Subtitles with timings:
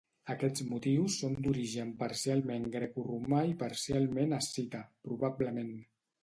[0.33, 5.71] Aquests motius són d'origen parcialment grecoromà i parcialment escita, probablement.